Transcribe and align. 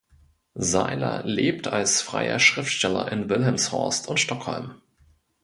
Seiler 0.55 1.21
lebt 1.25 1.67
als 1.67 2.01
freier 2.01 2.39
Schriftsteller 2.39 3.11
in 3.11 3.29
Wilhelmshorst 3.29 4.07
und 4.07 4.19
Stockholm. 4.19 4.81